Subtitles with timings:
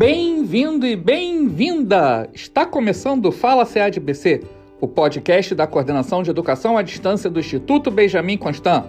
[0.00, 2.26] Bem-vindo e bem-vinda!
[2.32, 4.40] Está começando o Fala CADBC,
[4.80, 8.86] o podcast da Coordenação de Educação à Distância do Instituto Benjamin Constant,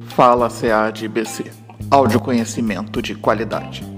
[0.08, 1.52] Fala CEADBC.
[1.90, 3.93] Áudio conhecimento de qualidade.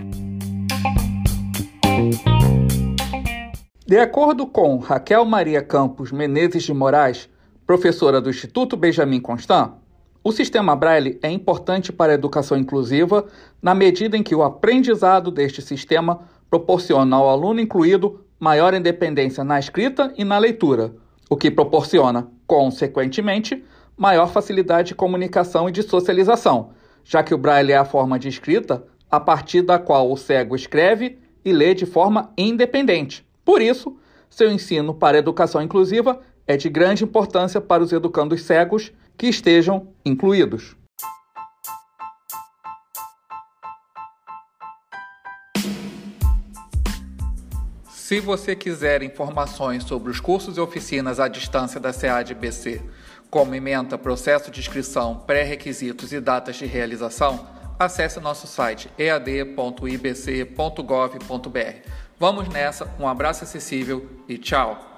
[3.87, 7.29] De acordo com Raquel Maria Campos Menezes de Moraes,
[7.65, 9.75] professora do Instituto Benjamin Constant,
[10.25, 13.27] o sistema Braille é importante para a educação inclusiva
[13.63, 19.57] na medida em que o aprendizado deste sistema proporciona ao aluno incluído maior independência na
[19.57, 20.93] escrita e na leitura,
[21.31, 23.65] o que proporciona, consequentemente,
[23.97, 26.71] maior facilidade de comunicação e de socialização,
[27.05, 30.57] já que o Braille é a forma de escrita a partir da qual o cego
[30.57, 33.25] escreve e lê de forma independente.
[33.47, 33.97] Por isso,
[34.29, 39.29] seu ensino para a educação inclusiva é de grande importância para os educandos cegos que
[39.29, 40.77] estejam incluídos.
[47.89, 52.83] Se você quiser informações sobre os cursos e oficinas à distância da SEAD-BC,
[53.31, 57.47] como ementa, processo de inscrição, pré-requisitos e datas de realização,
[57.79, 59.57] acesse nosso site ead.ibc.gov.br.
[62.19, 64.96] Vamos nessa, um abraço acessível e tchau!